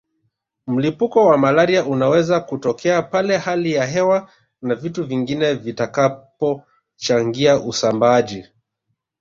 Mlipuko 0.67 1.25
wa 1.27 1.37
malaria 1.37 1.85
unaweza 1.85 2.39
kutokea 2.39 3.01
pale 3.01 3.37
hali 3.37 3.71
ya 3.73 3.85
hewa 3.85 4.29
na 4.61 4.75
vitu 4.75 5.03
vingine 5.05 5.53
vitakapochangia 5.53 7.59
usambaaji 7.59 8.45